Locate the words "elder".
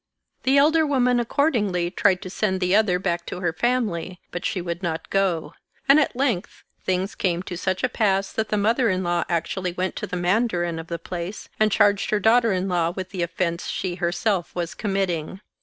0.57-0.83